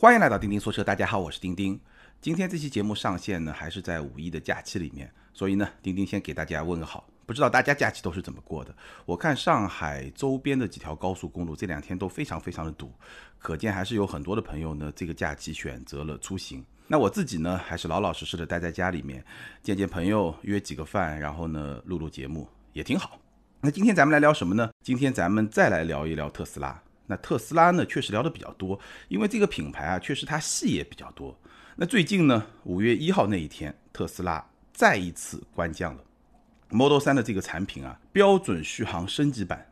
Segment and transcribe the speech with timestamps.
[0.00, 1.78] 欢迎来到钉钉说车，大家好，我是钉钉。
[2.22, 7.06] 今天这期节目上线呢，还是在五一的假期里面，所以呢，钉钉先给大家问个好。
[7.26, 8.74] 不知道大家假期都是怎么过的？
[9.04, 12.90] 我看上海周边的几条高速公路这两天都非常非常的堵，
[13.38, 16.64] 可见还是有很多的朋友呢，这个假期选择了出行。
[16.86, 19.22] 那我自己呢，还是老老实实的待在家里面，
[19.62, 23.20] 见见朋友，约几个饭，然后呢，录录节目也挺好。
[23.60, 24.70] 那今天咱们来聊什么呢？
[24.82, 26.82] 今天咱们再来聊一聊特斯拉。
[27.10, 31.36] 那特斯拉呢，确实聊的比较多，因为这个品牌啊，确实它戏也比较多。
[31.74, 36.04] 那最近呢，五月一号那一天，特斯拉再一次官降了
[36.68, 39.66] ，Model 3的这个产品啊，标准续航升级版，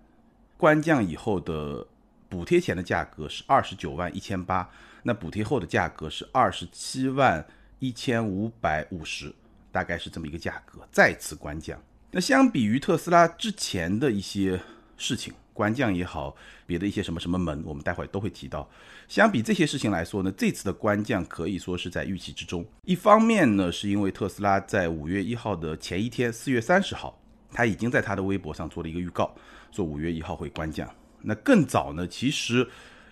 [0.57, 1.87] 官降以后的
[2.29, 4.69] 补贴前的价格是二十九万一千八，
[5.05, 7.47] 那补贴后的价格是二十七万
[7.79, 9.33] 一千五百五十，
[9.71, 11.81] 大概是这么一个价格，再次官降。
[12.11, 14.61] 那相比于特斯拉之前的一些
[14.97, 15.33] 事情。
[15.59, 16.37] 官降也好，
[16.67, 18.71] 别的一些什么什么门，我们待会儿都会提到。
[19.09, 22.65] 相比这些事情来说呢，这次的官降可以说是在预期之中。
[22.85, 29.35] 一方面呢，是因为特斯拉在五月一号的前一天，四月三十号，他已经在他的微博上做了一个预告，
[29.73, 30.89] 说五月一号会官降。
[31.23, 32.65] 那更早呢，其实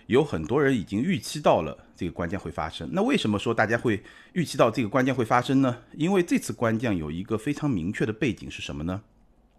[0.05, 2.89] 有很多人已经预期到了这个官降会发生。
[2.93, 5.79] 那为什么说大家会预期到这个官降会发生呢？
[5.91, 9.01] 因为这次官降有一个非常明确的背景是什么呢？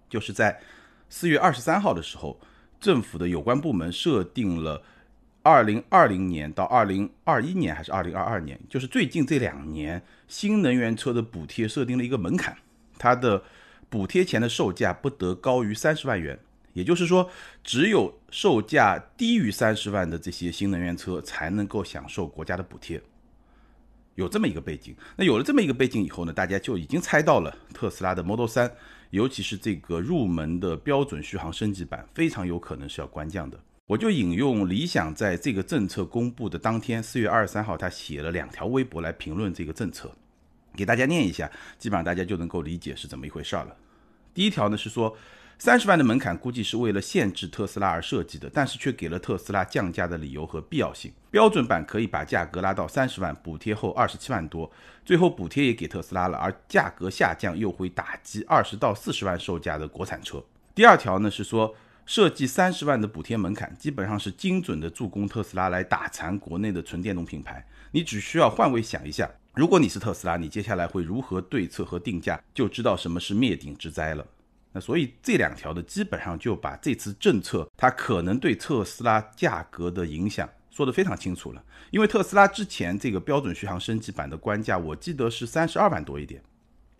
[0.08, 0.58] 就是在
[1.10, 2.40] 四月二十三号的时候。
[2.80, 4.82] 政府的有关部门设定了
[5.42, 12.56] 二零二零年到二零二一年还是二零二二年，就是最近这两年新能源车的补贴设定了一个门槛，
[12.98, 13.42] 它的
[13.88, 16.38] 补贴前的售价不得高于三十万元，
[16.74, 17.30] 也就是说，
[17.64, 23.00] 只有售价低于三十万的这些新能源车才能够享受国家的补贴。
[24.16, 28.70] 有这么一个背景，那有了这么一个背景以后呢，大家就已经猜到了特斯拉的 Model 3。
[29.10, 33.58] 尤其是这个入门的标准续航升级版，非常有可能是要关降的。
[33.86, 40.10] 我就引用理想在这个政策公布的当天，四月二十三号，他写了两条微博来评论这个政策，
[40.76, 43.76] 给大家念一下，基本上大家就能够理解是怎么一回事儿了。
[44.34, 45.16] 第一条呢是说。
[45.60, 51.12] 三十万的门槛估计是为了限制特斯拉而设计的，但是却给了特斯拉降价的理由和必要性。
[51.32, 54.70] 标准版可以把价格拉到三十万，补贴后二十七万多，
[55.04, 60.40] 最后补贴也给特斯拉了，而价格下降又会打击二十到四十万售价的国产车。
[60.76, 61.74] 第二条呢是说，
[62.06, 67.66] 设计三十万的补贴门槛，基本上是精准的助攻特斯拉来打残国内的纯电动品牌。
[67.90, 74.24] 你只需要换位想一下，如果你是特斯拉，你接下来会如何对策和定价，就知道什么是灭顶之灾了。
[74.80, 81.64] 所以这两条的基本上就把这次政策它可能对特斯拉价格的影响说得非常清楚了。
[81.90, 86.42] 因为特斯拉之前这个标准续航升级版的官价我记得是三十二万多一点，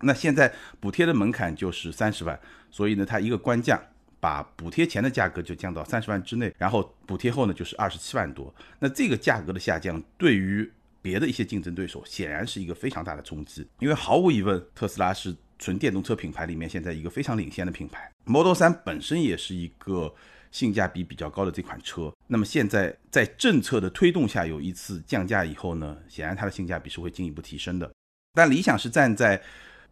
[0.01, 2.39] 那现在补贴的门槛就是三十万，
[2.71, 3.81] 所以呢它一个官降，
[4.19, 8.53] 把补贴前的价格就降到三十万之内，然后补贴后呢就是二十七万多。
[8.79, 15.35] 那这个价格的下降对于别的一些竞争对手显然是一个非常大的冲击，因为毫无疑问特斯拉是。
[15.59, 20.11] 纯电动车品牌里面，现在一个非常领先的品牌，Model 3本身也是一个
[20.49, 22.11] 性价比比较高的这款车。
[22.25, 27.91] 那么现在在政策的推动下，有一次降价以后呢，显然它的性价比是会进一步提升的。
[28.33, 29.39] 但理想是站在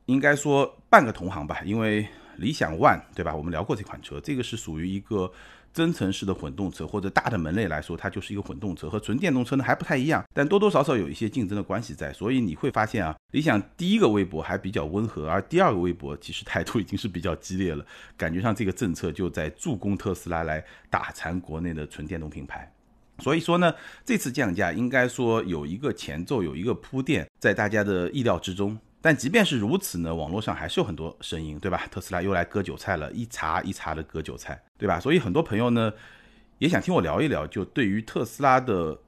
[0.05, 2.07] 应该说半个同行吧，因为
[2.37, 3.35] 理想 ONE 对吧？
[3.35, 5.31] 我们聊过这款车，这个是属于一个。
[5.77, 17.85] 增程式的混动车或者大的门类来说，它就是一个混动车，和纯电动车呢还不太一样，但多多少少有一些竞争的关系在，所以你会发现啊，理想第一个微博还比较温和，而第二个微博其实态度已经是比较激烈了，
[18.17, 22.73] 感觉上这个政策就在助攻特斯拉来打残国内的纯电动品牌，
[23.19, 23.71] 所以说呢，
[24.03, 28.75] 这次降价应该说有一个前奏，有一个铺垫，在大家的意料之中。
[29.07, 31.87] 但即便是如此呢，网络上还是有很多声音，对吧？
[31.89, 34.99] 特斯拉又来割韭菜了，一茬一茬的割韭菜，对吧？
[34.99, 35.93] 所以很多朋友呢，
[36.57, 38.99] 也想听我聊一聊，就对于特斯拉的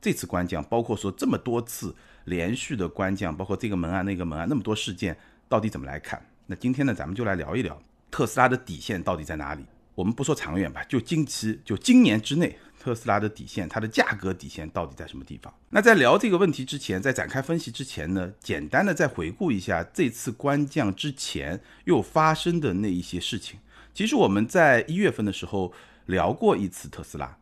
[0.00, 1.92] 这次官降，包括说这么多次
[2.26, 6.24] 连续的官降，包括这个门啊那个门啊那么多事件，到底怎么来看？
[6.46, 7.82] 那今天呢，咱们就来聊一聊
[8.12, 9.64] 特斯拉的底线到底在哪里。
[9.98, 12.56] 我们不说长远吧，就近期，就今年之内。
[12.80, 15.52] 特斯拉的底线，它的价格底线到底在什么地方？
[15.70, 23.58] 那在聊这个问题之前，在展开分析之前呢，简单的再回顾一下这次官降之前又发生的那一些事情。
[23.92, 25.72] 其实我们在一月份的时候
[26.06, 27.36] 聊过一次特斯拉，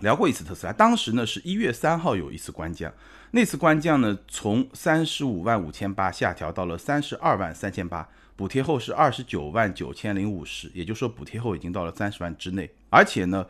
[0.00, 2.92] 聊过一次特斯拉，当时呢是一月三号有一次官降，
[3.30, 8.06] 那次官降呢从三十五万五千八下调到了三十二万三千八，
[8.42, 13.46] 补贴后是二十九万九千零五十，也就是说补贴后已经到了三十万之内，而且呢。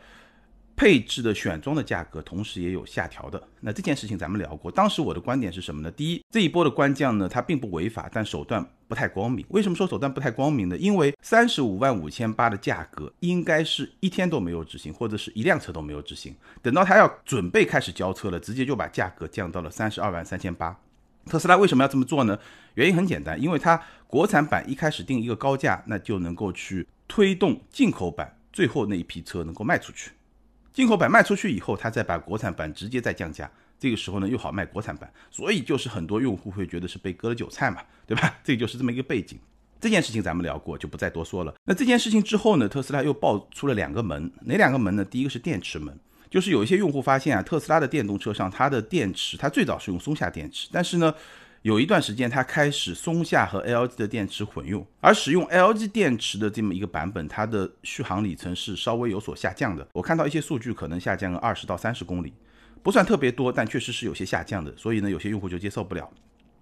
[0.75, 3.41] 配置的选装的价格同时也有下调的。
[3.59, 5.91] 那这件事情咱们聊过，当时我的观点是什么呢？
[5.91, 9.45] 第一，这一波的官降呢，它并不违法，但手段不太光明。
[9.49, 10.75] 为什么说手段不太光明呢？
[10.75, 16.35] 因为三十五万五千八的价格应该是一天都没有执行，或者是一辆车都没有执行。
[16.63, 20.75] 等到他要准备开始交车了，直接就把价格降到了三十二万三千八。
[21.27, 22.37] 特斯拉为什么要这么做呢？
[22.73, 23.79] 原因很简单，因为它
[24.13, 30.11] 国产版一开始定一个高价，那就能够去推动进口版最后那一批车能够卖出去。
[30.71, 33.49] 进口版卖出去以后，他再把国产版直接再降价，
[33.79, 38.35] 这个时候呢又好卖国产版，所以就是很多用户会觉得是被割了韭菜嘛，对吧？
[38.45, 39.39] 这就是这么一个背景。
[39.81, 41.51] 这件事情咱们聊过，就不再多说了。
[41.65, 45.03] 那这件事情之后呢，特斯拉又爆出了两个门，哪两个门呢？
[45.03, 45.99] 第一个是电池门，
[46.29, 51.11] 就是有一些用户发现啊，特斯拉的电动车上它的电池，它最早是用松下电池，但是呢。
[51.63, 59.87] 有一段时间，它开始松下和 LG 的电池混用，而使用 LG 电池的这么一个版本，它的续航里程是稍微有所下降的。
[59.93, 62.33] 我看到一些数据，可能下降了二十到三十公里，
[62.83, 64.75] 不算特别多，但确实是有些下降的。
[64.75, 66.11] 所以呢，有些用户就接受不了。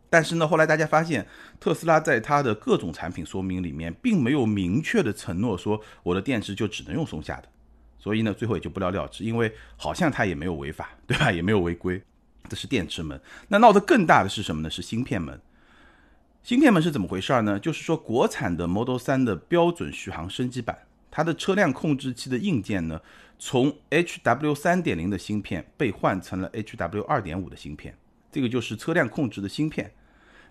[0.08, 1.26] 但是呢，后来大家发现，
[1.60, 7.50] 特斯拉在它的各种产品说明里面，并没有明确的承诺说我的电池就只能用松下的。
[7.98, 11.32] 所以呢，最后也就不了了之，因为好像它也没有违法，对吧？
[11.32, 12.00] 也没有违规。
[12.50, 14.70] 这是电池门，那闹得更大的是什么呢？
[14.70, 15.40] 是芯片门。
[16.44, 17.60] 芯片门是怎么回事呢？
[17.60, 20.78] 就是说，国产的 Model 3的标准续航升级版，
[21.10, 23.00] 它的车辆控制器的硬件呢，
[23.38, 27.96] 从 HW 3.0的芯片被换成了 HW 2.5的芯片。
[28.32, 29.94] 这个就是车辆控制的芯片，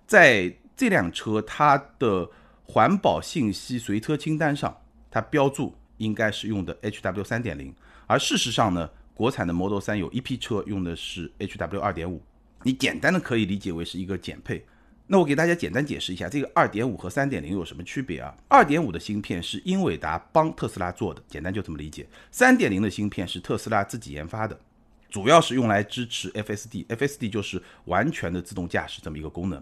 [0.06, 2.31] 在这辆车它的
[2.64, 7.75] 环保信息随车清单上，它标注应该是用的 HW 3.0，
[8.06, 8.88] 而事实上呢？
[9.15, 12.21] 国产的 Model 3有一批车用的是 HW 2.5，
[12.62, 14.65] 你简单的可以理解为是一个减配。
[15.07, 22.07] 那我给大家简单解释一下，这个2.5和3.0有什么区别啊？2.5的芯片是英伟达帮特斯拉做的，简单就这么理解。
[22.33, 24.57] 3.0的芯片是特斯拉自己研发的，
[25.09, 29.61] 主要是用来支持 FSD，FSD 就是完全的自动驾驶这么一个功能。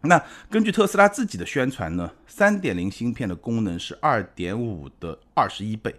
[0.00, 0.20] 那
[0.50, 5.94] 根据特斯拉自己的宣传呢，3.0芯片的功能是2.5的二十一倍，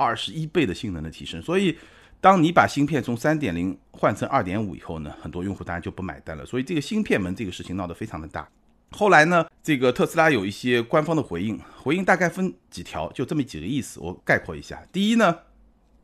[0.00, 1.76] 二十一倍的性能的提升，所以。
[2.22, 6.44] 当你把芯片从三点零换成二点五以后呢，很多用户当然就不买单了。
[6.44, 8.46] 所以这个芯片门这个事情闹得非常的大。
[8.90, 14.82] 后来呢，这个特斯拉有一些官方的回应，回应大概分几条，就这么几个意思，我概括一下。
[14.92, 15.34] 第一呢，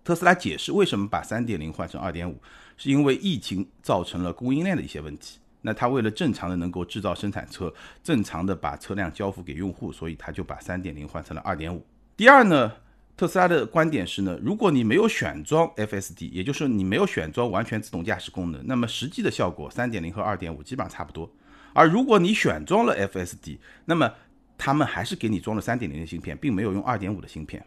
[0.02, 2.40] 特斯拉解释为什么把三点零换成二点五，
[2.78, 5.38] 是因为疫情造成了供应链的一些问题。
[5.60, 7.70] 那他为了正常的能够制造生产车，
[8.02, 11.84] 正常的把车辆交付给用户，所以他就把三点零换成了二点五。
[12.16, 12.72] 第二呢？
[13.16, 21.30] 特斯拉的观点是呢，如果你没有选装 FSD，也就是你没有选装完全自动驾驶功能，那么实际的效果三点零和二点五基本上差不多。
[21.72, 24.12] 而如果你选装了 FSD，那么
[24.58, 27.64] 他们还是给你装了三点零的芯片，并没有用二点五的芯片。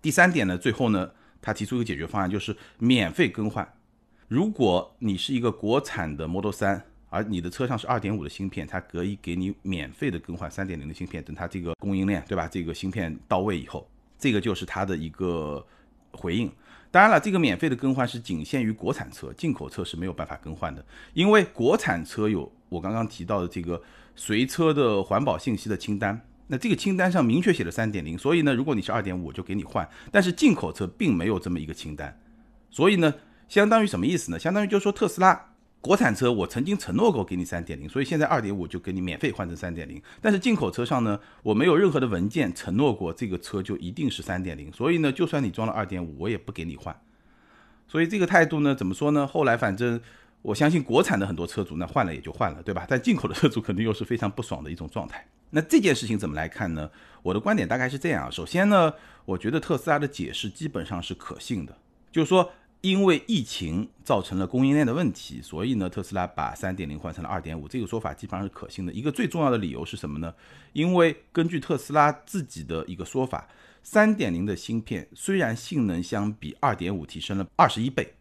[0.00, 1.10] 第三点呢，最后呢，
[1.40, 3.68] 他提出一个解决方案，就是免费更换。
[4.28, 12.46] 如果你是一个国产的 Model 3，而你的车上是二点五的芯片，它可以给你免费的更换三点零的芯片，等它这个供应链对吧？
[12.46, 13.88] 这个芯片到位以后。
[14.22, 15.66] 这个就是它的一个
[16.12, 16.48] 回应。
[16.92, 20.84] 当然了，这个免费的更换是仅限于国产车，进口车是没有办法更换的。
[21.12, 23.82] 因为国产车有我刚刚提到的这个
[24.14, 29.88] 随车的环保信息的清单，那这个清单上明确写了三点零，所以呢，如果你是二点五，我就给你换。
[30.12, 32.16] 但是进口车并没有这么一个清单，
[32.70, 33.12] 所以呢，
[33.48, 34.38] 相当于什么意思呢？
[34.38, 35.51] 相当于就是说特斯拉。
[35.82, 40.00] 国产车我曾经承诺过给你三点零，所以现在二点五就给你免费换成三点零。
[40.20, 46.96] 但是进口车上呢，我没有任何的文件承诺过这个车就一定是三点零，所以呢，就算你装了二点五，我也不给你换。
[47.88, 49.26] 所以这个态度呢，怎么说呢？
[49.26, 50.00] 后来反正
[50.42, 52.86] 我相信国产的很多车主那换了也就换了，对吧？
[52.88, 55.26] 但进口的车主肯定又是非常不爽的一种状态。
[55.50, 56.88] 那这件事情怎么来看呢？
[57.24, 61.76] 我的观点大概是这样：首先呢，我觉得特斯拉的解释基本上是可信的，
[62.12, 62.52] 就是说。
[62.82, 68.92] 因为疫情造成了供应链的问题，所以呢，特斯拉把三点零换成了二点五，这个说法基本上是可信的。
[68.92, 70.34] 一个最重要的理由是什么呢？
[70.72, 73.48] 因为根据特斯拉自己的一个说法，
[73.84, 78.12] 三点零的芯片虽然性能相比二点五提升了二十一倍，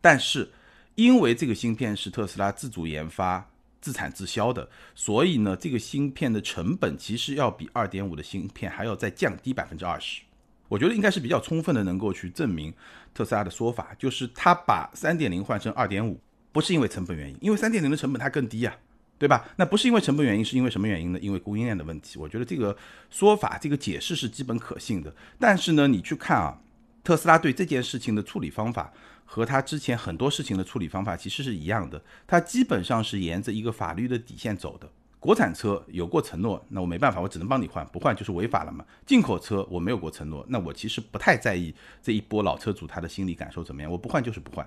[0.00, 0.50] 但是
[0.94, 3.50] 因为这个芯片是特斯拉自主研发、
[3.82, 10.22] 自产自销的，所以呢，这个芯片的成本其实要比二点五的芯片还要再降低百分之二十。
[10.68, 12.72] 我觉得应该是比较充分的，能够去证明
[13.14, 16.20] 特斯拉的说法，就是他把三点零换成二点五，
[16.52, 18.76] 不是因为成本原因，因为三点零的成本它更低啊，
[19.18, 19.48] 对吧？
[19.56, 21.18] 那不是因为成本原因，是因为什么原因呢？
[21.20, 22.18] 因为供应链的问题。
[22.18, 22.76] 我觉得这个
[23.10, 25.14] 说法、这个解释是基本可信的。
[25.38, 26.60] 但是呢，你去看啊，
[27.02, 28.92] 特斯拉对这件事情的处理方法
[29.24, 34.90] 和他之前很多事情的处理方法其实是一样的，他基本上是沿着一个法律的底线走的。
[35.20, 38.84] 国产车有过承诺，那我没办法，我只能帮你换，不换就是违法了嘛。
[39.04, 44.64] 进口车我没有过承诺，那我其实不太在意这一波老车主他的心理感受怎么样，我不换就是不换，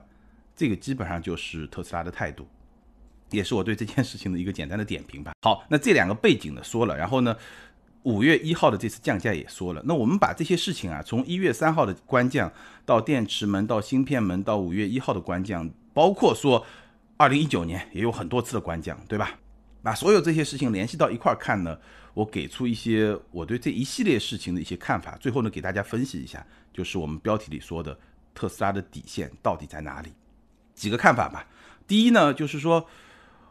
[0.56, 2.46] 这个基本上就是特斯拉的态度，
[3.30, 5.32] 也是我对这件事情的一个简单的点评吧。
[5.42, 7.34] 好，那这两个背景呢说了，然后呢，
[8.04, 12.52] 五月一号的这次降价也说了，那我们把这些事情啊，从一月三号的官降
[12.86, 16.66] 到电池门到芯片门到五月一号的官降，包括说
[17.16, 19.40] 二零一九年也有很多次的官降，对吧？
[19.84, 21.78] 把所有这些事情联系到一块儿看呢，
[22.14, 27.98] 我给出一些我对这一系列事情的一些看法，最后呢给大家分析一下，就是我们标题里说的
[28.34, 30.12] 特斯拉的底线到底在哪里？
[30.76, 31.48] 几个看法吧。
[31.88, 32.88] 第一呢，就是说，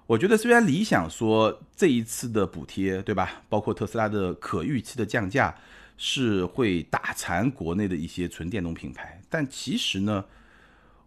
[0.07, 3.43] 我觉得虽然理想说这一次的补贴，对吧？
[3.49, 5.55] 包括特斯拉的可预期的降价
[5.97, 10.25] 是会打残国内的一些纯电动品牌，但其实呢。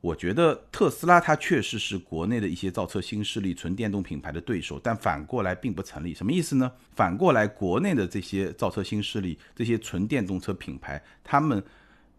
[0.03, 6.13] 我觉得特斯拉它确实是国内的一些造车新势力、纯电动品牌的对手，但反过来并不成立。
[6.13, 6.69] 什么意思呢？
[6.93, 11.63] 反过来，国内的这些造车新势力、这些纯电动车品牌，他们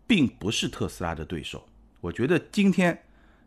[0.06, 1.62] 并不是特斯拉的对手。
[2.00, 2.98] 我觉得今天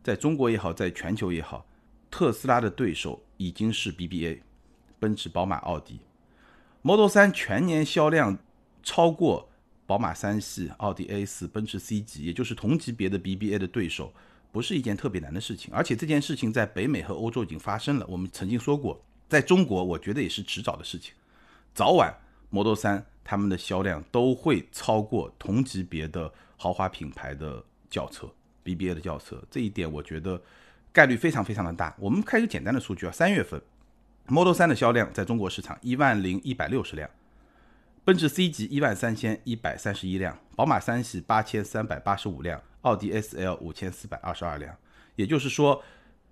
[0.04, 1.66] 在中国也好，在全球也好，
[2.12, 4.42] 特斯拉的对手已经是 BBA，
[5.00, 6.00] 奔驰、宝马、奥迪。
[6.84, 8.38] Model 3全年销量
[8.84, 9.50] 超过
[9.88, 14.14] 宝马三系、奥迪 A4、奔驰 C 级，也就是同级别的 BBA 的对手。
[14.50, 18.06] 不是一件特别难的事情，而且这件事情在北美和欧洲已经发生了。
[18.08, 21.14] 我们曾经说过，在中国，我觉得也是迟早的事情，
[21.76, 22.16] 早晚
[22.50, 28.28] Model 3他们的销量都会超过同级别的豪华品牌的轿车
[28.64, 30.42] BBA 的轿车，这一点我觉得
[30.92, 31.94] 概率非常非常的大。
[32.00, 33.62] 我们看一个简单的数据啊，三月份
[34.28, 37.08] Model 3的销量在中国市场一万零一百六十辆，
[38.08, 42.64] 奔驰 C 级一万三千一百三十一辆，宝马三系八千三百八十五辆。
[42.84, 44.74] 奥迪 S L 五千四百二十二辆，
[45.18, 45.84] 也就是说，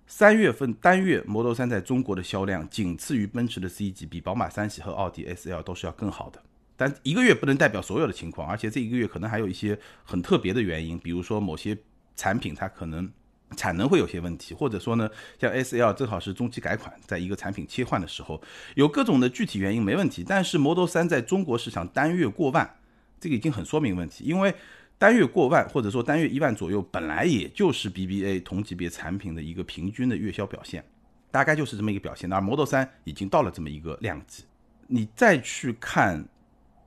[0.06, 6.42] 三月份单月 Model 3在中国的销量仅次于奔驰的 C 级，比宝马三系和奥迪 S L 都是要更好的。
[6.78, 11.76] 但一个月不能代表所有的情况，而且这一个月可能还有一些很特别的原因，比如说某些
[12.14, 13.12] 产品它可能
[13.56, 18.40] 产能会有些问题，或者说呢，像 S L 正好是中期改款，在一个产品切换的时候，
[18.74, 20.24] 有各种的具体原因没问题。
[20.26, 22.76] 但是 Model 3在中国市场单月过万，
[23.20, 24.54] 这个已经很说明问题，因为。
[24.98, 30.82] 单月过万，或者说单月一万左右，本来也就是 BBA 同级别产品的一个平均的月销表现，
[31.30, 32.32] 大概就是这么一个表现。
[32.32, 34.44] 而 Model 3已经到了这么一个量级，
[34.86, 36.26] 你再去看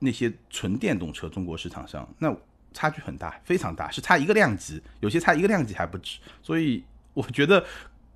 [0.00, 2.36] 那些纯电动车，中国市场上那
[2.72, 6.18] 差距很大，非常大，是差一个量级，有些差一个量级还不止。
[6.42, 6.84] 所以
[7.14, 7.64] 我觉得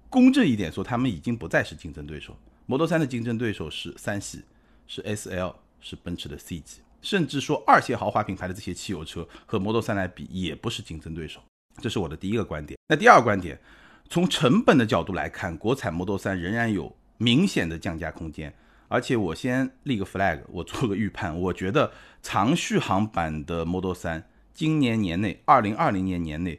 [0.09, 2.37] 公正一点说，他们已经不再是竞争对手。
[2.67, 4.43] Model 3的竞争对手是三系，
[4.87, 6.81] 是 SL，是奔驰的 C 级。
[7.03, 11.41] 甚至说二线豪华品牌的这些汽油车和 Model 3来比，也不是竞争对手。
[11.79, 12.79] 这是我的第一个观点。
[12.89, 13.61] 那第二个观点，
[14.09, 18.55] 从成本的角度来看，国产 Model 3仍然有明显的降价空间。
[18.89, 21.93] 而且我先立个 flag，我做个预判，我觉得
[22.23, 24.23] 长续航版的 Model 3
[24.55, 26.59] 今年年内，二零二零年年内，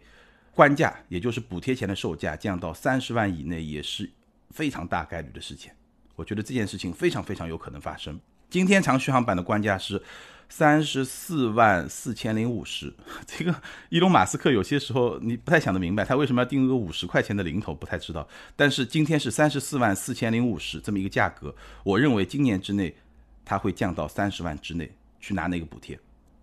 [0.53, 4.09] 官价也就是补贴前的售价降到三十万以内，也是
[4.51, 5.71] 非常大概率的事情。
[6.15, 8.19] 我觉得这件事情非常非常有可能发生。
[8.49, 10.03] 今天长续航版的官价是。
[10.47, 12.93] 三十四万四千零五十，
[13.25, 13.53] 这个
[13.89, 18.25] 伊隆马斯克有些时候你不太想得明白，他为什么要定个五十块钱的零头，不太知道。
[18.55, 22.95] 但是今天是三十四万四千零五十这么一个价格，我认为今年之内
[23.43, 25.99] 它会降到三十万之内去拿那个补贴，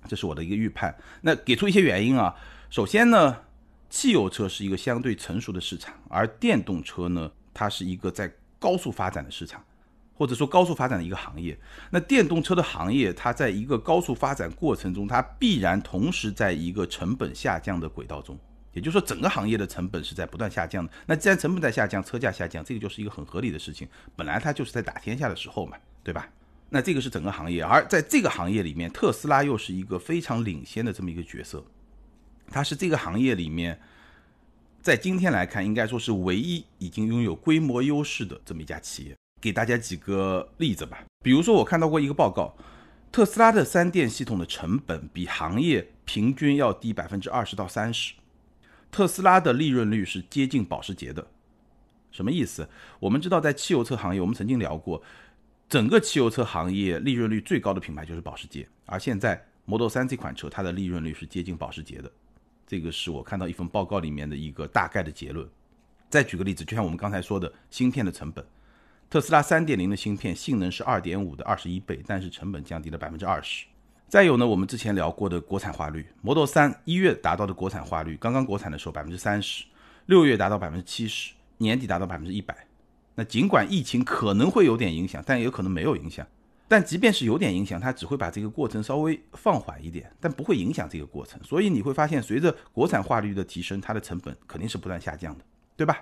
[0.06, 0.94] 这是我的一个预判。
[1.20, 2.34] 那给出一些原因啊，
[2.70, 3.36] 首先呢，
[3.90, 9.62] 汽油车是一个相对成熟的市场，而电动车呢，它是一个在高速发展的市场。
[10.14, 11.58] 或者说高速发展的一个行业，
[11.90, 18.38] 那电动车的行业，它在一个高速发展过程中，它必然同时在一个成本下降的轨道中，
[18.72, 20.92] 也就是说，整个行业的成本是在不断下降的。
[21.06, 23.88] 那既然成本在下降，车价下降，这个就是一个很合理的事情。
[24.14, 26.28] 本来它就是在打天下的时候嘛，对吧？
[26.74, 31.62] 那这个是整个行业，而在这个行业里面，特斯拉又是一个非常领先的这么一个角色，
[32.50, 33.78] 它是这个行业里面，
[34.80, 39.14] 在今天来看，应该说是唯一已经拥有规模优势的这么一家企业。
[39.38, 42.56] 给大家几个例子吧，比如说我看到过一个报告，
[43.10, 48.14] 特斯拉的三电系统的成本比行业平均要低百分之二十到三十，
[48.90, 51.26] 特斯拉的利润率是接近保时捷的，
[52.10, 52.66] 什么意思？
[53.00, 55.02] 我们知道在汽油车行业，我们曾经聊过，
[55.72, 62.12] 整个汽油车行业利润率最高的品牌就是保时捷，而现在 Model 3这款车它的利润率是接近保时捷的，
[62.66, 65.48] 这个是我看到一份报告里面的一个大概的结论。
[66.10, 68.44] 再举个例子，就像我们刚才说的芯片的成本。
[69.08, 73.64] 特斯拉三点零的芯片性能是二点五的二十一倍，但是成本降低了百分之二十。
[74.08, 79.64] 再有呢，我们之前聊过的国产化率，Model 三一月达到的国产化率，刚刚国产的时候百分之三十，
[80.04, 82.54] 六月达到百分之七十，年底达到百分之一百。
[83.14, 86.26] 那尽管疫情可能会有点影响，但也有可能没有影响。
[86.68, 91.38] 但即便是有点影响，它只会把这个过程稍微放缓一点，但不会影响这个过程。
[91.42, 95.44] 所以你会发现，随着国产化率的提升，它的成本肯定是不断下降的，
[95.76, 96.00] 对吧？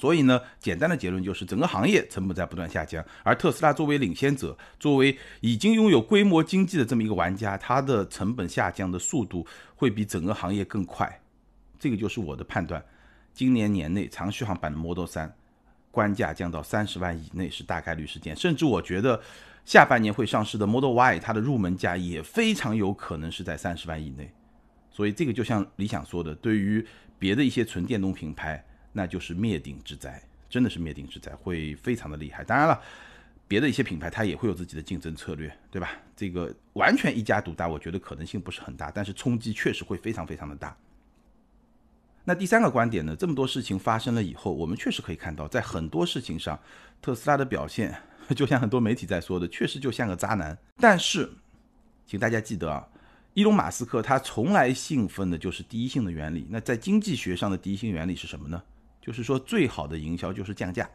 [0.00, 9.44] 所以呢，简单的结论就是，整个行业成本在不断下降，而特斯拉作为领先者，作为已经拥有规模经济的这么一个玩家，它的成本下降的速度
[9.74, 11.20] 会比整个行业更快。
[11.80, 12.80] 这个就是我的判断。
[13.34, 15.28] 今年年内，长续航版的 Model 3
[15.90, 19.20] 官价降到三十万以内是大概率事件，甚至我觉得
[19.64, 24.32] 下半年会上市的 Model Y，它的入门价也非常有可能是在三十万以内。
[24.90, 26.86] 所以这个就像理想说的，对于
[27.18, 28.64] 别的一些纯电动品牌。
[28.92, 32.42] 那就是灭顶之灾，真的是灭顶之灾，会非常的厉害。
[32.42, 32.76] 当然了，
[33.46, 35.92] 别的一些品牌它也会有自己的竞争策略，对吧？
[36.16, 40.76] 这个完全一家独大，我觉得可能性不是很大，但是冲击确实会非常非常的大。
[42.30, 43.16] 那第三个观点呢？
[43.16, 46.56] 这么多事情发生了以后，我们确实可以看到，在很多事情上，
[47.02, 47.92] 特斯拉的表现
[48.36, 50.56] 就像很多媒体在说的，确实就像个渣男。
[50.76, 51.28] 但是，
[52.06, 52.86] 请大家记得啊。
[53.34, 56.46] 伊隆马斯克他从来信奉的就是第一性的原理。
[56.48, 58.62] 那在经济学上的第一性原理是什么呢？
[59.00, 60.88] 就是说最好的营销就是降价，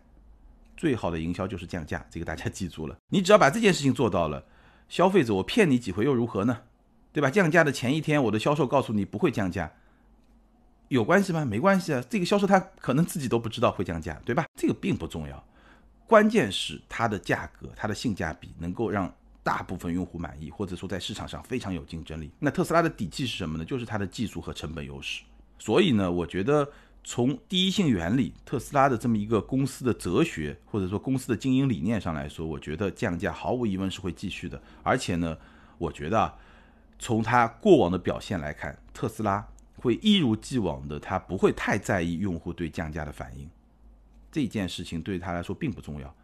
[0.77, 2.05] 最好的营销就是降价。
[2.09, 2.95] 这个大家记住了。
[3.09, 4.41] 你只要把这件事情做到了，
[4.87, 6.61] 消费者我骗你几回又如何呢？
[7.11, 7.29] 对吧？
[7.29, 9.69] 降价的前一天，我的销售告诉你不会降价，
[10.95, 11.45] 有关系吗？
[11.45, 12.03] 没关系啊。
[12.09, 14.45] 这个销售他可能自己都不知道会降价，对吧？
[14.59, 15.43] 这个并不重要，
[16.07, 19.13] 关键是它的价格、它的性价比能够让。
[19.45, 22.31] 大部分用户满意，或者说在市场上非常有竞争力。
[22.39, 23.63] 那特斯拉的底气是什么呢？
[23.63, 25.21] 就是它的技术和成本优势。
[25.59, 26.67] 所以呢，我觉得
[27.03, 34.59] 从第一性原理、特斯拉的这么一个公司的哲学，或者说公司的经营理念上来说，我觉得降价毫无疑问是会继续的。
[34.81, 35.37] 而且呢，
[35.77, 36.33] 我觉得
[36.97, 43.49] 从它过往的表现来看，特斯拉会一如既往的，他不会太在意用户对降价的反应。
[44.31, 46.15] 这件事情对他来说并不重要，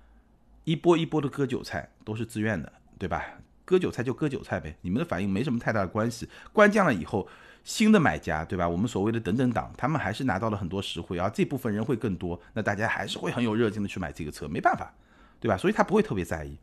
[0.63, 2.71] 一波一波的割韭菜都是自愿的。
[3.01, 3.25] 对吧？
[3.65, 6.29] 割韭菜就割韭菜呗，你们的反应没什么太大的关系。
[6.53, 7.27] 关降了以后，
[7.63, 8.69] 新的买家，对吧？
[8.69, 14.93] 我们所谓的等等党，他们还是拿到了很多实惠，而这部分人会更多，那大家还是会很有热情的去买这个车，没办法，
[15.39, 15.57] 对吧？
[15.57, 16.55] 所以他不会特别在意。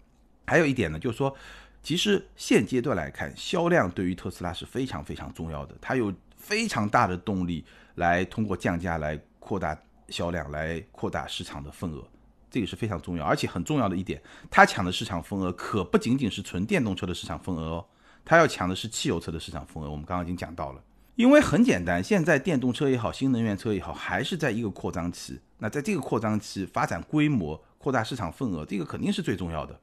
[0.46, 1.34] 还有一点呢，就是说，
[1.82, 6.14] 其实现阶段来看，销量对于特斯拉是非常非常重要的，它有
[6.48, 7.62] 非常大的动力
[7.96, 9.78] 来通过降价来扩大
[10.08, 12.02] 销量，来扩大市场的份额。
[12.50, 14.18] 这个是非常重要，而且很重要的一点，
[14.50, 17.86] 它抢的市场份额可不仅仅是纯电动车的市场份额哦，
[18.24, 19.90] 它要抢的是汽油车的市场份额。
[19.90, 20.82] 我们刚刚已经讲到了，
[21.16, 25.38] 因为很简单，现在电动车也好，新能源车也好，还是在一个扩张期。
[25.58, 29.78] 那在这个扩张期，发展规模、扩大市场份额，这个肯定是最重要的。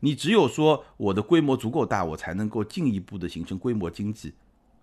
[0.00, 4.32] 你只有说我的规模足够大，我才能够进一步的形成规模经济，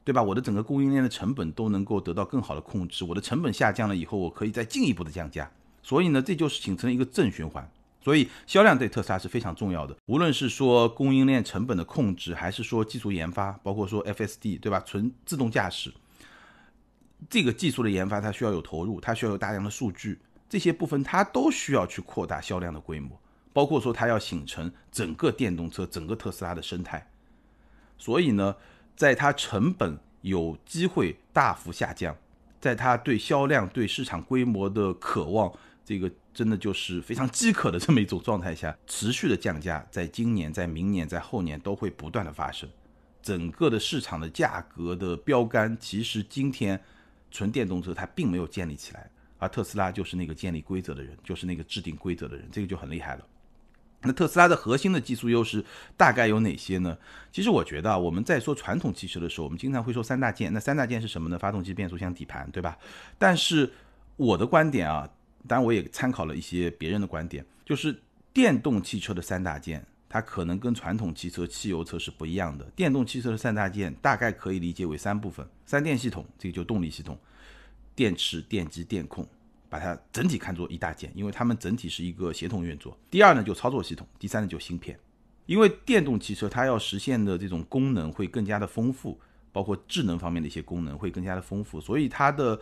[0.03, 0.23] 对吧？
[0.23, 5.49] 我的整个供应链的成本都能够得到更好的控制，我的成本下降了以后，我可以再进一步的降价。
[5.83, 7.69] 所以呢，这就是形成一个正循环。
[8.01, 9.95] 所以销量对特斯拉是非常重要的。
[10.05, 14.79] 无论是说供应链成本的控制，还是说技术研发，包括说 FSD，对吧？
[14.85, 15.93] 纯自动驾驶
[17.29, 23.19] 这个技术的研发，它需要有投入，它需要有大量的数据，这些部分它都需要去扩大销量的规模。
[23.51, 27.05] 包括说它要形成整个电动车、整个特斯拉的生态。
[27.97, 28.55] 所以呢，
[28.99, 32.13] 在它成本有机会大幅下降，
[32.59, 35.49] 在它对销量、对市场规模的渴望。
[35.85, 42.69] 这个真的就是非常饥渴的这么一种状态下， 持续的降价，在今年、在明年、在后年都会不断的发生。
[43.21, 46.77] 整个的市场的价格的标杆，其实今天
[47.31, 53.25] 纯电动车它并没有建立起来，而特斯拉就是那个建立规则的人，就是那个制定规则的人，这个就很厉害了。
[54.01, 55.63] 那特斯拉的核心的技术优势
[55.97, 56.97] 大概有哪些呢？
[57.31, 61.37] 其实我觉得啊，我们在说传统汽车的时候，我们经常会说三大件，那三大件是什么呢？
[61.37, 62.77] 发动机、变速箱、底盘，对吧？
[63.17, 63.71] 但是
[64.15, 65.09] 我的观点啊。
[65.47, 67.97] 当然，我也参考了一些别人的观点，就是
[68.33, 72.65] 电动汽车的三大件，它可能跟传统汽车、汽油车是不一样的。
[72.75, 77.15] 电动汽车的三大件大概可以理解为三部分：三电系统，这个就动力系统；
[77.95, 79.25] 电池、电机、电控，
[79.69, 82.97] 把它整体看作一大件，因为它们整体是一个协同运作。
[83.09, 84.99] 第二呢，就操作系统；第三呢，就芯片。
[85.45, 89.19] 因为电动汽车它要实现的这种功能会更加的丰富，
[89.51, 92.59] 包括智能方面的一些功能会更加的丰富，所以它的。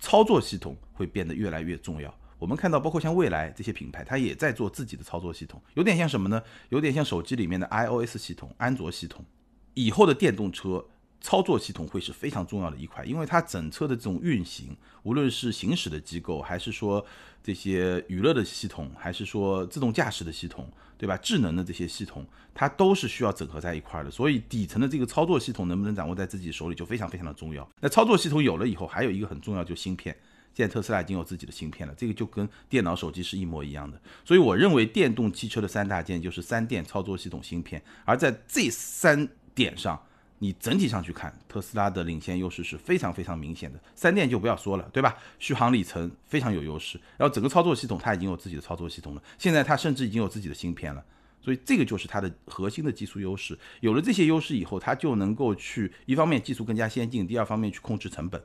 [0.00, 2.12] 操作系统会变得越来越重要。
[2.38, 6.42] 我们看到，包括像蔚来这些品牌，它也在做自己的操作系统，有点像什么呢？
[6.68, 9.24] 有点像手机里面的 iOS 系统、安卓系统。
[9.72, 10.84] 以后的电动车
[11.24, 17.04] 操作系统会是非常重要的一块，因为它整车的这种运行，无论是行驶的机构，还是说
[17.42, 20.70] 这些娱乐的系统，还是说自动驾驶的系统。
[20.96, 21.16] 对吧？
[21.16, 27.68] 智能的这些系统，它都是需要整合在一块的，所以底层的这个操作系统能不能掌握在自己手里就非常非常的重要。
[27.80, 30.16] 那操作系统有了以后，还有一个很重要，就芯片。
[30.54, 34.00] 现在特斯拉已经有自己的芯片了，这个就跟电脑、手机是一模一样的。
[34.24, 40.00] 所以我认为电动汽车的三大件就是三电、操作系统、芯片，而在这三点上。
[40.38, 43.80] 你整体上去看，特斯拉的领先优势是非常非常明显的。
[43.94, 45.16] 三电就不要说了，对吧？
[45.38, 51.02] 续航里程非常有优势，然后整个操作系统它已经有自己的操作系统了，现在它甚至已经有自己的芯片了，
[51.40, 53.58] 所以这个就是它的核心的技术优势。
[53.80, 58.42] 有了这些优势以后，它就能够去一方面技术更加先进，第二方面去控制成本，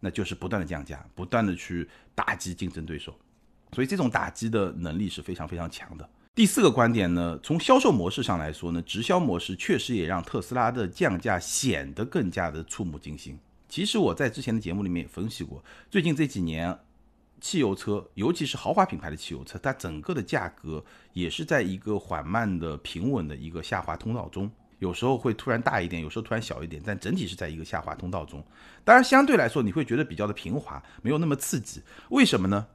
[0.00, 3.16] 那就是不断的降价，不断的去打击竞争对手，
[3.72, 6.06] 所以这种打击的能力是非常非常强的。
[6.32, 13.38] 第四个观点呢，从销售模式上来说呢，直销模式确实也让特斯拉的降价显得更加的触目惊心。
[13.68, 16.78] 其实我在之前的节目里面也分析过，最近这几年，
[17.40, 28.42] 汽油车，尤其是豪华品牌的汽油车，它整个的价格也是在一个缓慢的、平稳的一个下滑通道中，有时候会突然大一点，有时候突然小一点，但整体是在一个下滑通道中。
[28.84, 31.82] 当然，相对来说你会觉得比较的平滑，没有那么刺激。
[32.08, 32.66] 为什么呢？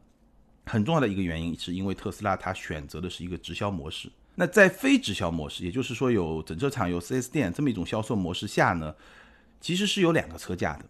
[0.66, 4.10] 很重要的一个原因，是因为特斯拉它选择的是一个直销模式。
[4.36, 8.94] 那在非直销模式，也就是说有整车厂、有 4S 店这么一种销售模式下呢，
[9.62, 10.86] 其实是有两个车价的。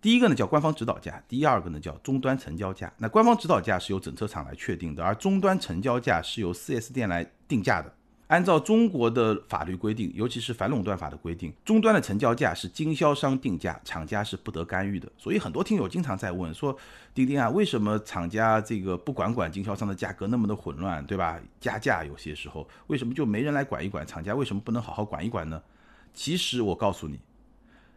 [0.00, 2.92] 第一个呢叫官方指导价，第二个呢叫终端成交价。
[2.98, 7.92] 那官方指导价是由整车厂来确定的，而终端成交价是由 4S 店来定价的。
[8.28, 15.10] 按照中国的法律规定，尤其是反垄断法的规定，终端的成交价是经销商定价，厂家是不得干预的。
[15.16, 16.76] 所以很多听友经常在问说
[17.14, 21.40] ：“钉钉啊，为什么厂家这个不管管经销商的价格那么的混乱，对吧？
[21.58, 24.06] 加价有些时候为什么就没人来管一管？
[24.06, 25.62] 厂家为什么不能好好管一管呢？”
[26.12, 27.18] 其实我告诉你，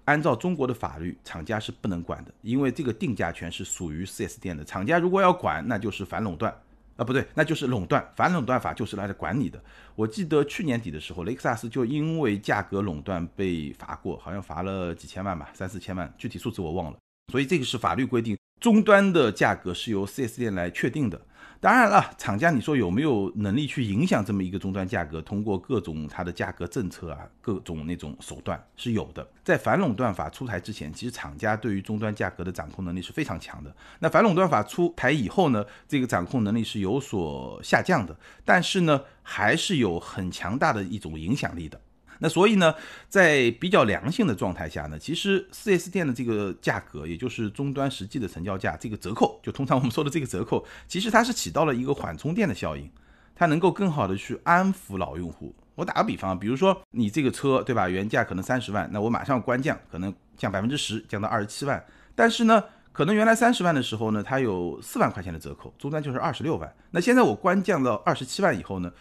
[0.05, 4.63] 按照中国的法律，厂家是不能管的，因为这个定价权是属于 4S 店的。
[4.63, 6.55] 厂家如果要管，那就是反垄断。
[7.01, 9.59] 啊，不对，那就是垄断，反垄断法就是来管你的。
[9.95, 16.97] 我记得去年底的时候，雷克萨斯就因为价格垄断被罚过，好像罚了几千万吧，三四千万，具体数字我忘了。
[17.31, 21.19] 所以这个是法律规定，终端的价格是由 4S 店来确定的。
[21.61, 25.21] 当然了，厂家你说有没有能力去影响这么一个终端价格？
[25.21, 29.25] 通过各种它的价格政策啊，各种那种手段是有的。
[29.43, 33.71] 在反垄断法出台之前，其实厂家对于终端价格的掌控能力是非常强的。
[33.99, 41.79] 那反垄断法出台以后呢，这个掌控能力是有所下降的，但是呢，还是有很强大的一种影响力的。
[42.23, 42.75] 那所以呢，
[43.09, 52.87] 在比较良性的状态下呢，其实 4S 店的这个价格，也就是终端实际的成交价，这个折扣，就通常我们说的这个折扣， 其实它是起到了一个缓冲垫的效应，
[53.33, 55.55] 它能够更好的去安抚老用户。
[55.73, 57.89] 我打个比方，比如说你这个车，对吧？
[57.89, 61.83] 原价可能三十万，那我马上官降，可能降百分之十，降到二十七万。
[62.13, 66.71] 但是呢，可能原来三十万的时候呢，它有四万块钱的折扣，终端就是二十六万。
[66.91, 68.91] 那现在我官降到二十七万以后呢？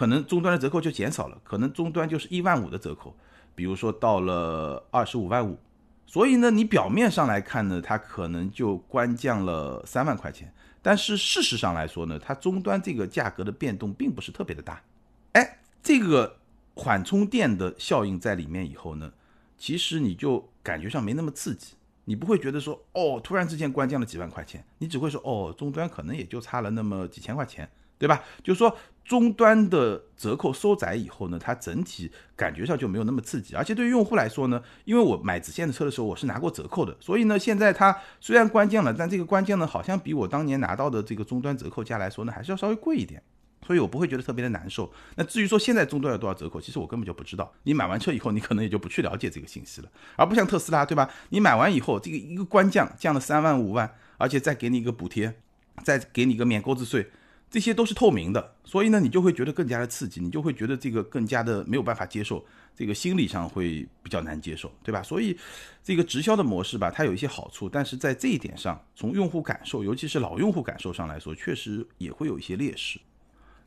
[0.00, 3.14] 可能终端的折扣就减少了，可能终端就是一万五的折扣，
[3.54, 5.58] 比如说到了二十五万五，
[6.06, 14.82] 所以呢，你表面上来看呢，它可能就官降了三万块钱，但是事实上来说呢，它终端这个价格的变动并不是特别的大，
[15.32, 16.38] 哎，这个
[16.74, 19.12] 缓冲垫的效应在里面以后呢，
[19.58, 21.74] 其实你就感觉上没那么刺激，
[22.06, 27.68] 你不会觉得说哦，突然之间官降了几万块钱，你只会说哦，终端可能也就差了那么几千块钱。
[28.00, 28.24] 对吧？
[28.42, 33.56] 就是说，终端的折扣收窄以后呢，它整体感觉上就没有那么刺激。
[33.56, 43.20] 而且对于用户来说呢，因为我买直线的车的时候，我是拿过折扣的，所以呢，现在它虽然关降了，但这个关降呢，好像比我当年拿到的这个终端折扣价来说呢，还是要稍微贵一点，
[43.66, 44.92] 所以我不会觉得特别的难受。
[45.16, 47.52] 那至于说现在终端有多少折扣，其实我根本就不知道。
[47.64, 49.88] 你买完车以后，你可能也就不去了解这个信息了。
[50.14, 51.10] 而不像特斯拉，对吧？
[51.30, 55.34] 你买完以后，这个一个关降降了三万五万，而且再给你一个补贴，
[55.82, 57.10] 再给你一个免购置税。
[57.50, 62.44] 这些都是透明的，所以呢，你就会觉得更加的刺激，你就会觉得这个更加的没有办法接受，
[62.76, 65.02] 这个心理上会比较难接受，对吧？
[65.02, 65.36] 所以，
[65.82, 73.00] 这个直销的模式吧，它有一些好处，但是在这一点上，从用户感受，尤其是老用户感受上来说，确实也会有一些劣势。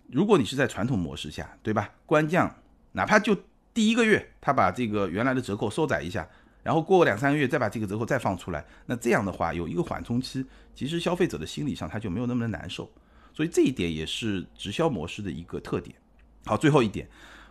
[0.07, 1.91] 如果你是在传统模式下，对吧？
[2.05, 2.55] 官降，
[2.93, 3.35] 哪怕就
[3.73, 6.25] 第一个月，他把这个原来的折扣收窄一下，
[6.63, 12.89] 然后过两三个月再把这个折扣再放出来，那这样的话有一个缓冲期，其实消费者的心理上他就没有那么的难受。
[13.33, 15.95] 所以这一点也是直销模式的一个特点。
[16.45, 17.07] 好，最后一点，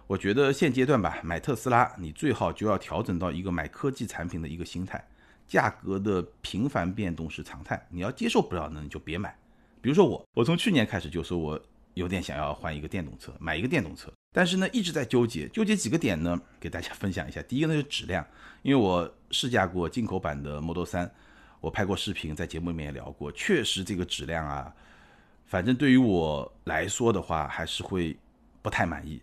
[0.06, 5.02] 我觉得现阶段吧，买特斯拉，你最好就要调整到一个买科技产品的一个心态。
[5.48, 9.36] 价格的频繁变动是常态，你要接受不了呢，你就别买。
[9.82, 11.60] 比如说我，我从去年开始就说我
[11.94, 17.42] 有点想要换一个电动车，买一个电动车，但是呢一直在纠结，纠结几个点呢，给大家 分享一下。
[17.42, 18.24] 第一个呢是质量，
[18.62, 21.10] 因为我试驾过进口版的 Model 3，
[21.60, 24.72] 我拍过视频，在节目里面也聊过，确实这个质量啊。
[25.52, 28.16] 反正对于我来说的话，还是会
[28.62, 29.20] 不太满意。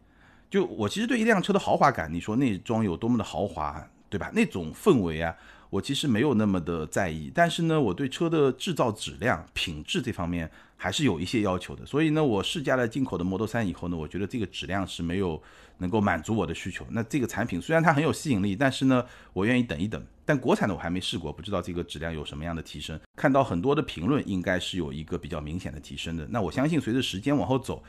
[0.47, 4.29] 就我其实对一辆车的豪华感，你说那装有多么的豪华，对吧？
[4.31, 5.35] 那种氛围啊，
[5.69, 7.31] 我其实没有那么的在意。
[7.33, 11.85] 但是呢，我对车的制造质量、品质这方面还是有一些要求的。
[11.85, 15.41] 所以呢，我试驾了进口的 Model 3以后呢，我觉得这个质量是没有
[15.77, 16.85] 能够满足我的需求。
[16.89, 20.03] 那这个产品虽然它很有吸引力，但是呢，我愿意等一等。
[20.25, 22.99] 但国产的我还没试过，不知道这个质量有什么样的提升。
[23.15, 26.27] 看到很多的评论，应该是有一个比较明显的提升的。
[26.29, 27.83] 那我相信随着时间往后走，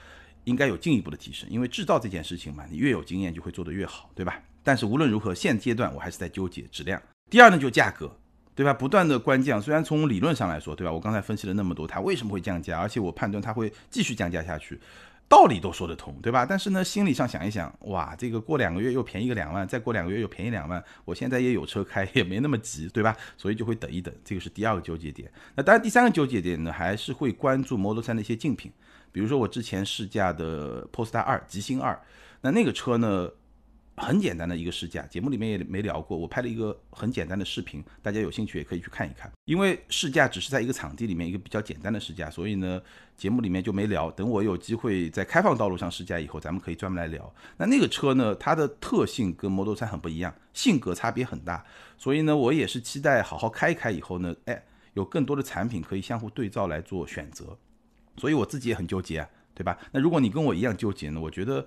[0.45, 1.47] 应该有进一步的提升。
[1.51, 4.43] 因为制造这件事情嘛，你越有经验就会做得越好，对吧？
[4.63, 7.01] 但是无论如何，现阶段我还是在纠结质量。
[7.31, 8.11] 第二呢，就价格，
[8.57, 8.75] 对吧？
[8.75, 10.93] 不断的官降，虽然从理论上来说，对吧？
[10.93, 14.81] 我刚才分析了那么多，它为什么会降价，而且我判断它会继续降价下去。
[15.29, 16.45] 道理都说得通，对吧？
[16.45, 23.17] 但是呢，心理上想一想，哇，这个过两个月又便宜个两万，再过两个月又便宜两万，我现在也有车开， 也没那么急，对吧？
[23.37, 25.31] 所以就会等一等，这个是第二个纠结点。
[25.55, 28.73] 那当然，第三个纠结点呢，还是会关注 Model 3的一些竞品，
[29.13, 31.97] 比如说我之前试驾的 Polestar 二极星二，
[32.41, 33.31] 那那个车呢？
[34.01, 36.17] 很简单的一个试驾，节目里面也没聊过。
[36.17, 39.31] 我拍了一个很简单的视频，大家有兴趣也可以去看一看。
[39.45, 42.81] 因为试驾只是在一个场地里面一个比较简单的试驾，所以呢，
[43.17, 44.11] 节目里面就没聊。
[44.11, 47.33] 等我有机会在开放道路上试驾以后，咱们可以专门来聊。
[47.59, 51.63] 那那个车呢，它的特性跟 Model 3很不一样，性格差别很大。
[51.99, 57.57] 所以呢，我也是期待好好开一开以后呢，哎，有更多的产品可以相互对照来做选择。
[58.17, 59.79] 所以我自己也很纠结啊，对吧？
[59.93, 61.67] 那如果你跟我一样纠结呢，我觉得。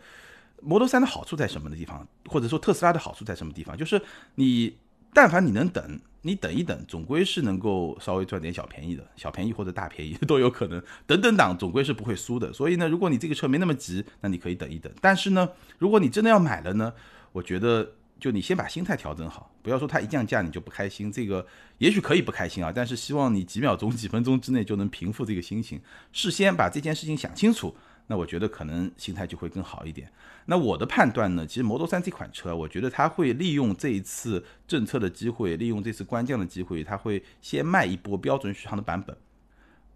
[0.65, 3.77] Model 3的好处在什么的地方，或者说特斯拉的好处在什么地方？
[3.77, 4.01] 就是
[4.35, 4.75] 你
[5.13, 10.81] 但凡你能等，你等一等，总归是能够稍微赚点小便宜的，小便宜或者大便宜都有可能。
[11.05, 12.51] 等等档总归是不会输的。
[12.51, 14.91] 所以呢，如果你这个车没那么急，那你可以等一等。
[15.01, 16.91] 但是呢，如果你真的要买了呢，
[17.31, 21.11] 我觉得就你先把心态调整好，不要说它一降价你就不开心。
[21.11, 21.45] 这个
[21.77, 25.79] 也许可以不开心啊，但是希望你几秒钟、几分钟之内就能平复这个心情，
[26.11, 27.75] 事先把这件事情想清楚。
[28.07, 30.11] 那我觉得可能心态就会更好一点。
[30.45, 31.47] 那我的判断呢？
[31.47, 39.15] 其实 Model 3这款车，我觉得它会利用这一次政策的机会，利用这次官降的机会，它会先卖一波标准续航的版本。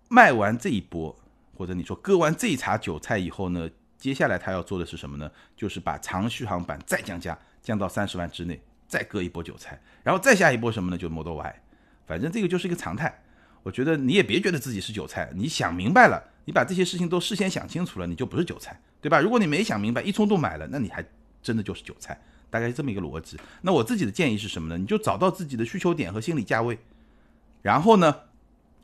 [0.10, 1.14] 卖完这一波，
[1.56, 5.30] 或者你说割完这一茬韭菜以后呢，接下来它要做的是什么呢？
[5.58, 10.98] 就是把长续航版再降价，降到三十万之内，再割一波韭菜，然后再下一波什么呢？
[10.98, 11.62] 就 Model Y。
[12.06, 13.22] 反正这个就是一个常态。
[13.64, 16.24] 我觉得你也别觉得自己是韭菜，你想明白了。
[16.48, 19.20] 你把这些事情都事先想清楚了，你就不是韭菜，对吧？
[19.20, 21.06] 如果你没想明白，一冲动买了，那你还
[21.44, 22.18] 真的就是韭菜，
[22.50, 23.38] 大概是这么一个逻辑。
[23.62, 24.78] 那我自己的建议是什么呢？
[24.78, 26.80] 你就找到自己的需求点和心理价位，
[27.62, 28.16] 然后呢，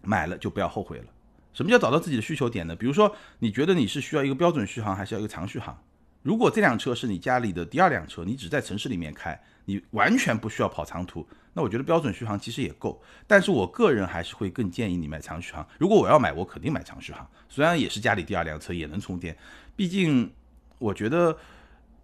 [0.01, 1.05] 买了就不要后悔了。
[1.53, 2.75] 什么叫找到自己的需求点呢？
[2.75, 5.81] 比如说，你觉得你是需要一个标准续航，还是要一个长续航？
[6.23, 11.27] 如果这辆车是你家里的第二辆车，你只在城市里面开，你完全不需要跑长途。
[11.53, 15.67] 那我觉得标准续航其实也够，但是我个人还是会更建议你买长续航。
[15.77, 19.37] 如果我要买，我肯定买长续航，虽然也是家里第二辆车，也能充电，
[19.75, 20.31] 毕竟
[20.79, 21.37] 我觉得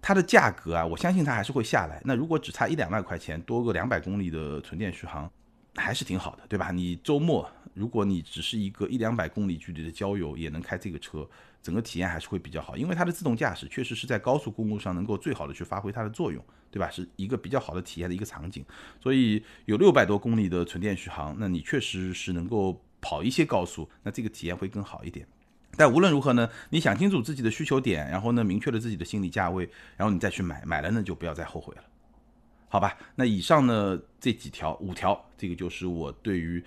[0.01, 2.01] 它的价格啊，我相信它还是会下来。
[2.03, 5.31] 那如果只差一两万块钱，多个两百公里的纯电续航，
[5.75, 6.69] 还是挺好的，对吧？
[6.71, 11.27] 你周末如果你只是一个一两百公里距离的郊游，也能开这个车。
[11.61, 16.89] 整个体验还是会比较好，因为它的自动驾驶确实是在高速公路上能够最好的去发挥它的作用，对吧？
[16.89, 18.63] 是一个比较好的体验的一个场景。
[18.99, 25.27] 所以有六百多公里的纯电续航，那你确实是能够跑一些高速，那这个体验会更好一点。
[25.75, 31.83] 但无论如何呢，你想清楚自己的需求点，然后呢明确了自己的心理价位，然后你再去买，买了呢就不要再后悔了，
[32.69, 32.97] 好吧？
[33.15, 36.63] 那以上呢这几条五条，这个就是我对于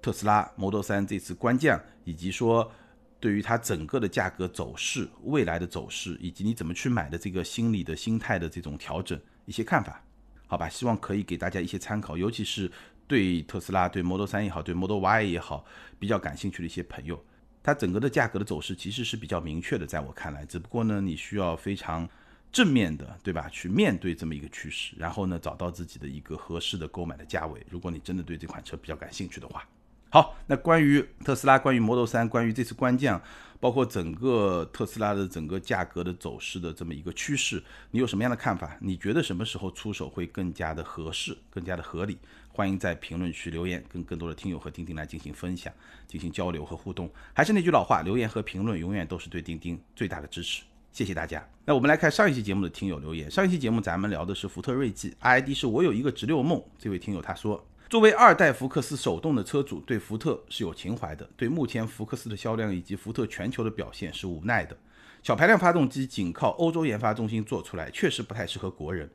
[0.00, 2.70] 特斯拉 Model 3这次官降以及说。
[3.18, 10.02] 对于它整个的价格走势、未来的走势，以及你怎么去买的这个心理的心态的这种调整一些看法，
[10.46, 12.70] 好吧，希望可以给大家一些参考，尤其是
[13.06, 15.64] 对特斯拉、对 Model 3也好、对 Model Y 也好
[15.98, 17.24] 比较感兴趣的一些朋友，
[17.62, 22.08] 它整个的价格的走势其实是比较明确的，在我看来，只不过呢，你需要非常
[22.52, 29.66] 正面的，对吧，去面对这么一个趋势，然后呢，找到自己的一个合适的购买的价位，如果你真的对这款车比较感兴趣的话。
[30.08, 33.20] 好，那关于特斯拉，关于 Model 3，关于这次官降，
[33.58, 38.76] 包括整个特斯拉的整个价格的走势的这么一个趋势，你有什么样的看法？
[38.80, 42.16] 你觉得什么时候出手会更加的合适，更加的合理？
[42.48, 45.70] 欢迎在评论区留言，跟更多的听友和钉钉来进行分享，
[46.06, 47.10] 进行交流和互动。
[47.34, 50.62] 还是那句老话，留言和评论永远都是对钉钉最大的支持。
[50.92, 51.46] 谢谢大家。
[51.66, 53.30] 那我们来看上一期节目的听友留言。
[53.30, 56.62] 上一期节目咱们聊的是福特锐际，ID 是我有一个直六梦。
[56.78, 57.62] 这位听友他说。
[57.88, 61.30] 作为二代福克斯手动的车主，对福特是有情怀的。
[61.36, 64.76] 对目前福克斯的销量以及福特全球的表现是无奈的。
[65.22, 69.08] 小排量发动机仅靠欧洲研发中心做出来，确实不太适合国人。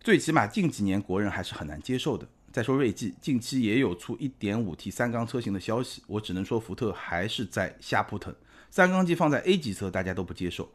[0.00, 2.26] 最起码近几年国人还是很难接受的。
[2.50, 8.34] 再说锐际，近期也有出 1.5T 三缸车型的消息，我只能说福特还是在瞎扑腾。
[8.72, 10.72] 三缸机放在 A 级车大家都不接受，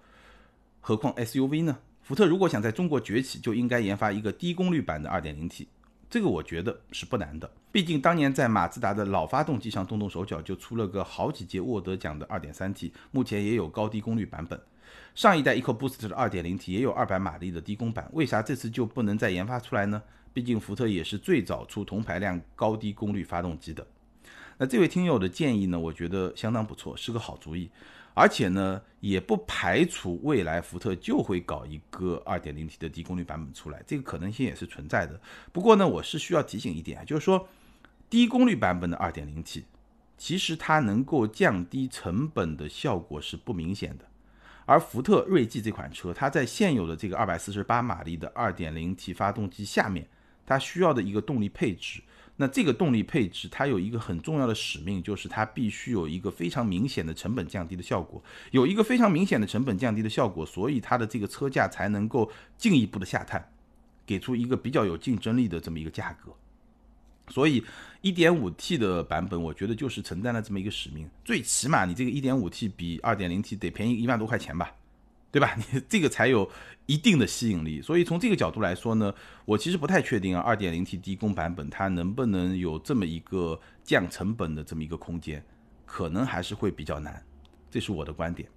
[0.79, 1.79] 何况 SUV 呢？
[2.01, 5.67] 福特如果想在中国崛起，就应该研发一个低功率版的 2.0T。
[6.11, 7.49] 这个我觉得是不难的。
[7.71, 14.61] 毕竟当年在马自达的老发动机上动动手脚，就出了个好几届沃德奖的 2.3T，目前也有高低功率版本。
[15.15, 20.03] 上一代 EcoBoost 的 2.0T 也有200马力的低功版，为啥这次就不能再研发出来呢？
[20.33, 23.87] 毕竟福特也是最早出同排量高低功率发动机的。
[24.57, 27.69] 那这位听友的建议呢，我觉得相当不错，是个好主意。
[28.13, 35.19] 而且呢，也不排除未来福特就会搞一个 2.0T 的低功率版本出来，这个可能性也是存在的。
[35.51, 37.47] 不过呢，我是需要提醒一点，就是说
[38.09, 39.63] 低功率版本的 2.0T，
[40.17, 44.05] 其实它能够降低成本的效果是不明显的。
[44.65, 50.07] 而福特锐际这款车，它在现有的这个248马力的 2.0T 发动机下面，
[50.45, 52.01] 它需要的一个动力配置。
[52.41, 63.47] 那这个动力配置，它有一个很重要的使命，就是它必须有一个非常明显的成本降低的效果，有一个非常明显的成本降低的效果，所以它的这个车价才能够进一步的下探，
[64.07, 66.33] 给出一个比较有竞争力的这么一个价格。
[67.29, 67.63] 所以
[68.01, 74.73] ，1.5T 的版本，我觉得就是承担了这么一个使命，最起码你这个 1.5T 比 2.0T 得便宜一万多块钱吧。
[75.31, 75.55] 对吧？
[75.55, 76.49] 你这个才有
[76.85, 77.81] 一定的吸引力。
[77.81, 79.13] 所以从这个角度来说呢，
[79.45, 85.43] 我其实不太确定啊，2.0T 低功版本它能不能有这么一个降成本的这么一个空间，
[85.85, 87.23] 可能还是会比较难。
[87.69, 88.49] 这是我的观点。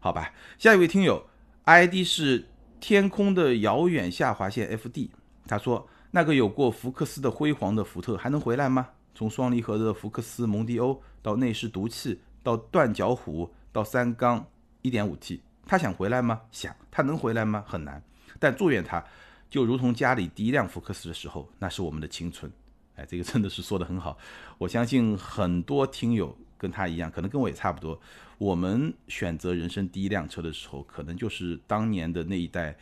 [0.00, 1.26] 好吧，下一位听友
[1.64, 2.46] ，ID 是
[2.80, 5.10] 天空的遥远下划线 FD，
[5.46, 8.88] 他说那个有过福克斯的辉煌的福特还能回来吗？
[9.14, 14.46] 从双离合的福克斯蒙迪欧到内饰毒气，到断脚虎，到三缸
[14.82, 15.40] 1.5T。
[15.66, 16.40] 他想回来吗？
[16.50, 17.64] 想，他能回来吗？
[17.66, 18.02] 很难。
[18.38, 19.04] 但祝愿他，
[19.50, 22.50] 就如同家里第一辆福克斯的时候，那是我们的青春。
[22.94, 24.16] 哎，这个真的是说的很好。
[24.56, 28.00] 我相信很多听友跟他一样，可能跟我也差不多。
[28.38, 32.76] 我们选择人生第一辆车的时候，可能就是当年的那一代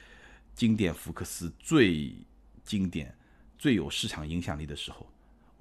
[0.54, 2.14] 经典福克斯最
[2.62, 3.16] 经典、
[3.56, 5.06] 最有市场影响力的时候。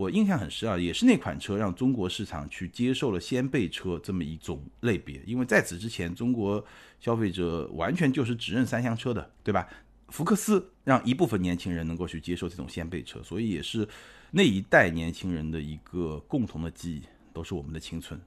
[0.04, 6.64] 我印象很深啊，也是那款车让中国市场去接受了掀背车这么一种类别，因为在此之前，中国
[7.00, 9.66] 消费者完全就是只认三厢车的，对吧？
[10.10, 13.88] 福克斯让一部分年轻人能够去接受这种掀背车，所以也是
[14.32, 18.20] 那一代年轻人的一个共同的记忆，都是我们的青春。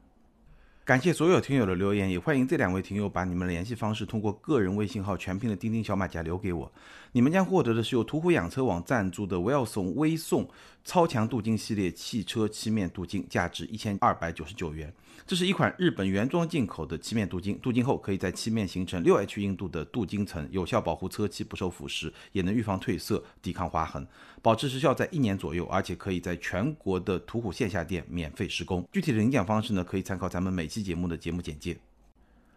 [0.87, 6.73] 感谢所有听友的留言，也欢迎这两位听友把你们的联系方式通过个人微信号全拼的钉钉小马甲留给我。
[7.11, 10.49] 你们将获得的是由途虎养车网赞助的 Well 送微送
[10.85, 14.95] 超强镀金系列汽车漆面镀金，价值一千二百九十九元。
[15.27, 24.07] 这是一款日本原装进口的漆面镀金，镀金后可以在漆面形成六 H 硬度的镀金层，有效保护车漆不受腐蚀，也能预防褪色、抵抗划痕，
[24.47, 28.87] 保持时效在一年左右，而且可以在全国的途虎线下店免费施工。
[28.93, 31.77] 具体的领奖方式呢，可以参考咱们每期节目的节目简介。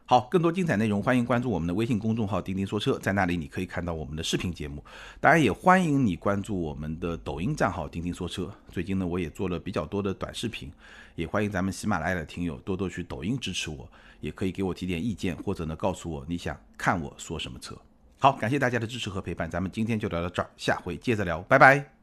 [0.05, 4.85] 好，更多精彩内容，欢迎关注我们的微信公众号“钉钉说车”，在那里你可以看到我们的视频节目。
[5.19, 8.53] 当然，也欢迎你关注我们的抖音账号“钉钉说车”。
[8.71, 10.71] 最近呢，我也做了比较多的短视频，
[11.15, 13.89] 也欢迎咱们喜马拉雅的听友多多去抖音支持我，
[14.21, 17.75] 也可以给我提点意见，或者呢告诉我你想看我说什么车。
[18.19, 21.98] 好，感谢大家的支持和陪伴，咱们今天就聊到这儿，下回接着聊，拜拜。